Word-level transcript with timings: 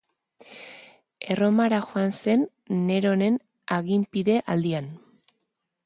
Erromara 1.35 1.81
joan 1.89 2.15
zen 2.21 2.47
Neronen 2.89 3.39
aginpide 3.79 4.41
aldian. 4.57 4.93